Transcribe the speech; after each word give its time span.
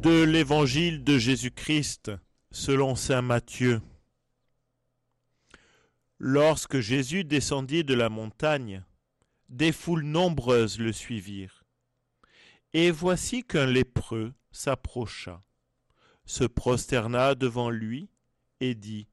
de 0.00 0.22
l'évangile 0.22 1.02
de 1.02 1.18
Jésus-Christ 1.18 2.12
selon 2.52 2.94
Saint 2.94 3.22
Matthieu. 3.22 3.80
Lorsque 6.18 6.78
Jésus 6.78 7.24
descendit 7.24 7.82
de 7.82 7.94
la 7.94 8.08
montagne, 8.08 8.84
des 9.48 9.72
foules 9.72 10.04
nombreuses 10.04 10.78
le 10.78 10.92
suivirent. 10.92 11.64
Et 12.74 12.92
voici 12.92 13.42
qu'un 13.42 13.66
lépreux 13.66 14.32
s'approcha, 14.52 15.42
se 16.26 16.44
prosterna 16.44 17.34
devant 17.34 17.70
lui 17.70 18.08
et 18.60 18.76
dit 18.76 19.08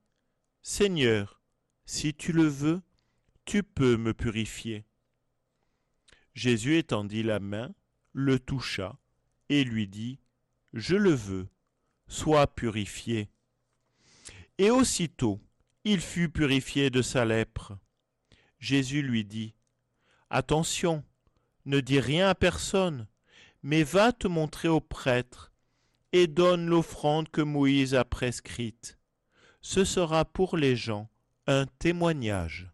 Seigneur, 0.61 1.41
si 1.85 2.13
tu 2.13 2.31
le 2.31 2.45
veux, 2.45 2.81
tu 3.45 3.63
peux 3.63 3.97
me 3.97 4.13
purifier. 4.13 4.85
Jésus 6.35 6.77
étendit 6.77 7.23
la 7.23 7.39
main, 7.39 7.73
le 8.13 8.37
toucha 8.37 8.99
et 9.49 9.63
lui 9.63 9.87
dit 9.87 10.19
Je 10.75 10.97
le 10.97 11.11
veux, 11.11 11.47
sois 12.07 12.47
purifié. 12.47 13.29
Et 14.57 14.69
aussitôt 14.69 15.39
il 15.85 16.01
fut 16.01 16.29
purifié 16.29 16.89
de 16.89 17.01
sa 17.01 17.23
lèpre. 17.23 17.77
Jésus 18.59 19.01
lui 19.01 19.23
dit 19.23 19.55
Attention, 20.29 21.05
ne 21.65 21.79
dis 21.79 21.99
rien 22.01 22.27
à 22.27 22.35
personne, 22.35 23.07
mais 23.63 23.83
va 23.83 24.11
te 24.11 24.27
montrer 24.27 24.67
au 24.67 24.81
prêtre 24.81 25.53
et 26.11 26.27
donne 26.27 26.67
l'offrande 26.67 27.29
que 27.29 27.41
Moïse 27.41 27.95
a 27.95 28.03
prescrite. 28.03 28.97
Ce 29.61 29.85
sera 29.85 30.25
pour 30.25 30.57
les 30.57 30.75
gens 30.75 31.09
un 31.47 31.67
témoignage. 31.79 32.69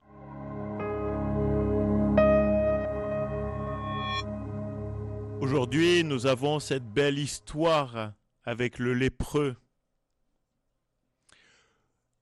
Aujourd'hui, 5.41 6.03
nous 6.03 6.27
avons 6.27 6.59
cette 6.59 6.85
belle 6.85 7.17
histoire 7.17 8.13
avec 8.43 8.77
le 8.77 8.93
lépreux. 8.93 9.57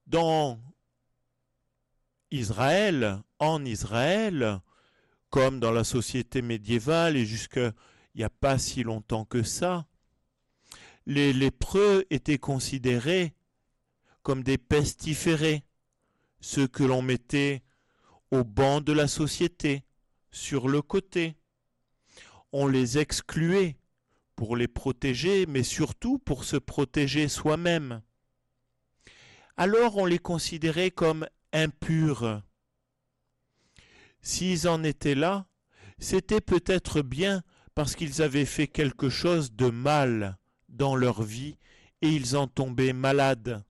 Dans 0.07 0.57
Israël, 2.31 3.21
en 3.37 3.65
Israël, 3.65 4.61
comme 5.29 5.59
dans 5.59 5.73
la 5.73 5.83
société 5.83 6.41
médiévale 6.41 7.17
et 7.17 7.25
jusqu'il 7.25 7.73
n'y 8.15 8.23
a 8.23 8.29
pas 8.29 8.57
si 8.57 8.83
longtemps 8.83 9.25
que 9.25 9.43
ça, 9.43 9.85
les 11.05 11.33
lépreux 11.33 12.05
étaient 12.11 12.37
considérés 12.37 13.33
comme 14.23 14.43
des 14.43 14.57
pestiférés, 14.57 15.65
ceux 16.39 16.69
que 16.69 16.85
l'on 16.85 17.01
mettait 17.01 17.63
au 18.31 18.45
banc 18.45 18.79
de 18.79 18.93
la 18.93 19.09
société, 19.09 19.83
sur 20.31 20.69
le 20.69 20.81
côté. 20.81 21.35
On 22.51 22.67
les 22.67 22.97
excluait 22.97 23.77
pour 24.35 24.55
les 24.55 24.67
protéger, 24.67 25.45
mais 25.45 25.63
surtout 25.63 26.17
pour 26.17 26.43
se 26.43 26.57
protéger 26.57 27.27
soi-même. 27.27 28.01
Alors 29.57 29.97
on 29.97 30.05
les 30.05 30.19
considérait 30.19 30.91
comme 30.91 31.27
impurs. 31.51 32.41
S'ils 34.21 34.67
en 34.67 34.83
étaient 34.83 35.15
là, 35.15 35.45
c'était 35.97 36.41
peut-être 36.41 37.01
bien 37.01 37.43
parce 37.75 37.95
qu'ils 37.95 38.21
avaient 38.21 38.45
fait 38.45 38.67
quelque 38.67 39.09
chose 39.09 39.53
de 39.53 39.69
mal 39.69 40.37
dans 40.69 40.95
leur 40.95 41.23
vie 41.23 41.57
et 42.01 42.09
ils 42.09 42.37
en 42.37 42.47
tombaient 42.47 42.93
malades. 42.93 43.63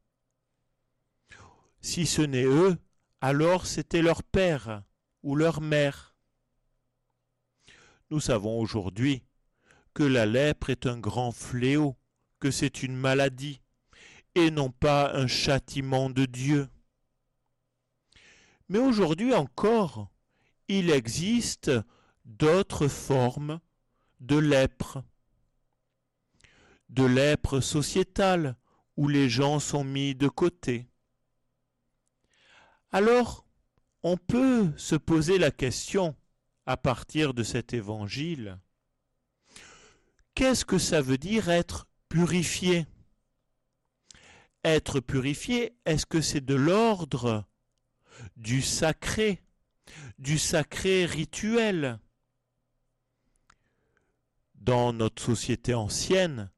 Si 1.81 2.05
ce 2.05 2.21
n'est 2.21 2.45
eux, 2.45 2.77
alors 3.21 3.65
c'était 3.65 4.01
leur 4.01 4.23
père 4.23 4.83
ou 5.23 5.35
leur 5.35 5.61
mère. 5.61 6.08
Nous 8.11 8.19
savons 8.19 8.59
aujourd'hui 8.59 9.23
que 9.93 10.03
la 10.03 10.25
lèpre 10.25 10.71
est 10.71 10.87
un 10.87 10.97
grand 10.97 11.31
fléau, 11.31 11.95
que 12.39 12.49
c'est 12.49 12.81
une 12.81 12.95
maladie, 12.95 13.61
et 14.33 14.49
non 14.49 14.71
pas 14.71 15.13
un 15.15 15.27
châtiment 15.27 16.09
de 16.09 16.25
Dieu. 16.25 16.69
Mais 18.67 18.79
aujourd'hui 18.79 19.33
encore, 19.33 20.09
il 20.67 20.89
existe 20.89 21.71
d'autres 22.25 22.87
formes 22.87 23.59
de 24.19 24.37
lèpre. 24.37 25.03
De 26.89 27.03
lèpre 27.03 27.59
sociétale, 27.59 28.55
où 28.97 29.07
les 29.07 29.29
gens 29.29 29.59
sont 29.59 29.83
mis 29.83 30.15
de 30.15 30.27
côté. 30.27 30.87
Alors, 32.91 33.45
on 34.01 34.17
peut 34.17 34.71
se 34.77 34.95
poser 34.95 35.37
la 35.37 35.51
question, 35.51 36.15
à 36.69 36.77
partir 36.77 37.33
de 37.33 37.41
cet 37.41 37.73
évangile, 37.73 38.59
qu'est-ce 40.35 40.65
que 40.65 40.77
ça 40.77 41.01
veut 41.01 41.17
dire 41.17 41.49
être 41.49 41.87
purifié? 42.09 42.85
Être 44.63 44.99
purifié, 44.99 45.73
est-ce 45.85 46.05
que 46.05 46.21
c'est 46.21 46.45
de 46.45 46.53
l'ordre 46.53 47.43
du 48.37 48.61
sacré, 48.61 49.41
du 50.19 50.37
sacré 50.37 51.05
rituel? 51.05 51.97
Dans 54.53 54.93
notre 54.93 55.23
société 55.23 55.73
ancienne, 55.73 56.51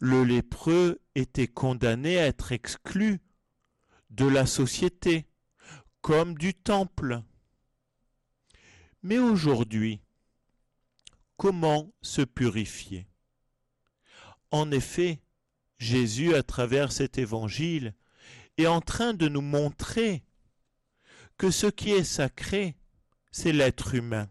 le 0.00 0.22
lépreux 0.22 1.00
était 1.14 1.48
condamné 1.48 2.18
à 2.18 2.26
être 2.26 2.52
exclu 2.52 3.22
de 4.10 4.26
la 4.26 4.44
société, 4.44 5.24
comme 6.02 6.36
du 6.36 6.52
temple. 6.52 7.22
Mais 9.02 9.18
aujourd'hui, 9.18 10.00
comment 11.36 11.90
se 12.02 12.20
purifier? 12.20 13.08
En 14.50 14.70
effet, 14.70 15.22
Jésus, 15.78 16.34
à 16.34 16.42
travers 16.42 16.92
cet 16.92 17.16
évangile, 17.16 17.94
est 18.58 18.66
en 18.66 18.82
train 18.82 19.14
de 19.14 19.28
nous 19.28 19.40
montrer 19.40 20.22
que 21.38 21.50
ce 21.50 21.66
qui 21.66 21.92
est 21.92 22.04
sacré, 22.04 22.76
c'est 23.32 23.52
l'être 23.52 23.94
humain. 23.94 24.28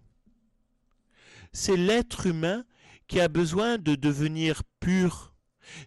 C'est 1.52 1.78
l'être 1.78 2.28
humain 2.28 2.64
qui 3.08 3.20
a 3.20 3.28
besoin 3.28 3.80
de 3.80 3.96
devenir 3.96 4.64
pur, 4.80 5.34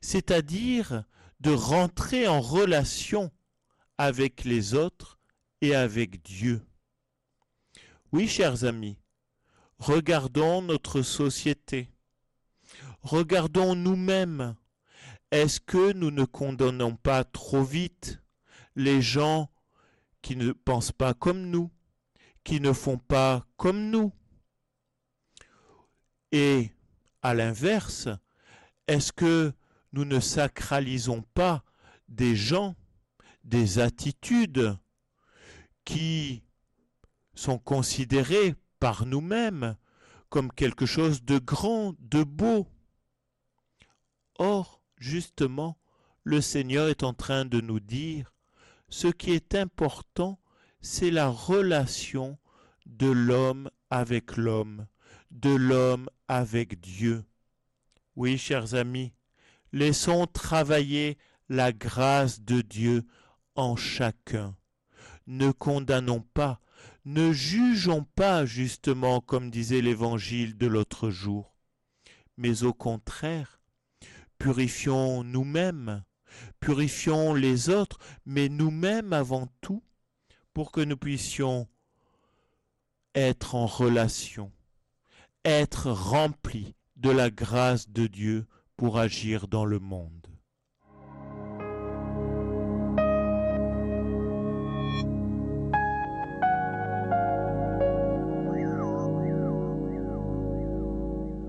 c'est-à-dire 0.01 1.05
de 1.39 1.53
rentrer 1.53 2.27
en 2.27 2.41
relation 2.41 3.31
avec 3.97 4.43
les 4.43 4.75
autres 4.75 5.21
et 5.61 5.77
avec 5.77 6.23
Dieu. 6.23 6.67
Oui, 8.13 8.29
chers 8.29 8.65
amis, 8.65 8.99
regardons 9.79 10.61
notre 10.61 11.01
société. 11.01 11.89
Regardons 13.01 13.75
nous-mêmes. 13.75 14.55
Est-ce 15.31 15.61
que 15.61 15.95
nous 15.95 16.11
ne 16.11 16.27
condamnons 16.27 16.95
pas 16.95 17.25
trop 17.25 17.65
vite 17.65 18.21
les 18.77 19.01
gens 19.01 19.51
qui 20.21 20.37
ne 20.37 20.53
pensent 20.53 20.93
pas 20.93 21.15
comme 21.15 21.47
nous, 21.47 21.71
qui 22.45 22.61
ne 22.61 22.75
font 22.75 22.99
pas 22.99 23.47
comme 23.57 23.89
nous? 23.89 24.13
Et 26.33 26.71
à 27.23 27.33
l'inverse, 27.33 28.09
est-ce 28.89 29.15
que 29.15 29.55
nous 29.95 30.05
ne 30.05 30.21
sacralisons 30.21 31.23
pas 31.33 31.65
des 32.09 32.37
gens, 32.37 32.77
des 33.43 33.79
attitudes 33.79 34.77
qui 35.87 36.45
sont 37.35 37.59
considérées 37.59 38.55
par 38.79 39.07
nous-mêmes 39.07 39.77
comme 40.29 40.53
quelque 40.53 40.87
chose 40.87 41.25
de 41.25 41.39
grand, 41.39 41.95
de 41.99 42.25
beau 42.25 42.67
Or, 44.39 44.83
justement, 44.97 45.79
le 46.25 46.41
Seigneur 46.41 46.89
est 46.89 47.03
en 47.03 47.13
train 47.13 47.45
de 47.45 47.61
nous 47.61 47.81
dire 47.81 48.33
ce 48.89 49.09
qui 49.09 49.33
est 49.33 49.55
important, 49.55 50.39
c'est 50.81 51.11
la 51.11 51.29
relation 51.29 52.39
de 52.87 53.07
l'homme 53.07 53.71
avec 53.91 54.37
l'homme, 54.37 54.87
de 55.31 55.55
l'homme 55.55 56.11
avec 56.29 56.81
Dieu. 56.81 57.25
Oui, 58.17 58.37
chers 58.37 58.75
amis, 58.75 59.13
laissons 59.73 60.27
travailler 60.27 61.19
la 61.49 61.73
grâce 61.73 62.41
de 62.41 62.61
Dieu 62.61 63.07
en 63.55 63.77
chacun. 63.77 64.57
Ne 65.27 65.53
condamnons 65.53 66.25
pas, 66.35 66.61
ne 67.05 67.33
jugeons 67.33 68.05
pas 68.15 68.47
justement 68.47 69.21
comme 69.21 69.51
disait 69.51 69.81
l'évangile 69.81 70.57
de 70.57 70.67
l'autre 70.67 71.11
jour, 71.11 71.55
mais 72.37 72.63
au 72.63 72.73
contraire, 72.73 73.61
purifions 74.39 75.25
nous-mêmes, 75.25 76.05
purifions 76.61 77.35
les 77.35 77.69
autres, 77.69 77.99
mais 78.25 78.49
nous-mêmes 78.49 79.13
avant 79.13 79.49
tout, 79.61 79.83
pour 80.55 80.71
que 80.71 80.81
nous 80.81 80.97
puissions 80.97 81.69
être 83.15 83.55
en 83.55 83.67
relation, 83.67 84.53
être 85.45 85.91
remplis 85.91 86.75
de 86.97 87.11
la 87.11 87.31
grâce 87.31 87.89
de 87.89 88.07
Dieu 88.07 88.47
pour 88.77 88.99
agir 88.99 89.49
dans 89.49 89.65
le 89.65 89.79
monde. 89.79 90.32